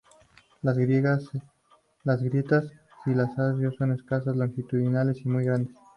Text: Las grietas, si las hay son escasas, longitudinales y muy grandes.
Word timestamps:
Las 0.63 0.77
grietas, 0.79 1.25
si 3.03 3.13
las 3.13 3.37
hay 3.37 3.71
son 3.77 3.91
escasas, 3.91 4.35
longitudinales 4.35 5.23
y 5.23 5.27
muy 5.29 5.45
grandes. 5.45 5.75